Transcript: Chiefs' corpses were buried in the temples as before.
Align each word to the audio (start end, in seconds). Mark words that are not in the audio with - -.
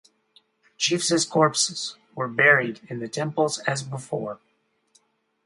Chiefs' 0.79 1.25
corpses 1.25 1.95
were 2.15 2.27
buried 2.27 2.81
in 2.89 2.97
the 2.97 3.07
temples 3.07 3.59
as 3.67 3.83
before. 3.83 4.39